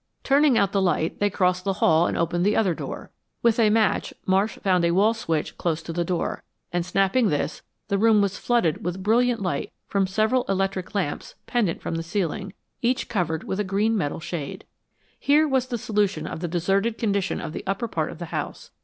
Turning 0.23 0.57
out 0.57 0.71
the 0.71 0.81
light, 0.81 1.19
they 1.19 1.29
crossed 1.29 1.63
the 1.63 1.73
hall 1.73 2.07
and 2.07 2.17
opened 2.17 2.43
the 2.43 2.55
other 2.55 2.73
door. 2.73 3.11
With 3.43 3.59
a 3.59 3.69
match, 3.69 4.15
Marsh 4.25 4.57
found 4.63 4.83
a 4.83 4.89
wall 4.89 5.13
switch 5.13 5.55
close 5.59 5.83
to 5.83 5.93
the 5.93 6.03
door, 6.03 6.41
and 6.73 6.83
snapping 6.83 7.27
this, 7.29 7.61
the 7.87 7.99
room 7.99 8.19
was 8.19 8.39
flooded 8.39 8.83
with 8.83 9.03
brilliant 9.03 9.43
light 9.43 9.71
from 9.87 10.07
several 10.07 10.43
electric 10.49 10.95
lamps 10.95 11.35
pendant 11.45 11.83
from 11.83 11.93
the 11.97 12.01
ceiling, 12.01 12.51
each 12.81 13.09
covered 13.09 13.43
with 13.43 13.59
a 13.59 13.63
green 13.63 13.95
metal 13.95 14.19
shade. 14.19 14.65
Here 15.19 15.47
was 15.47 15.67
the 15.67 15.77
solution 15.77 16.25
of 16.25 16.39
the 16.39 16.47
deserted 16.47 16.97
condition 16.97 17.39
of 17.39 17.53
the 17.53 17.63
upper 17.67 17.87
part 17.87 18.09
of 18.09 18.17
the 18.17 18.25
house. 18.33 18.71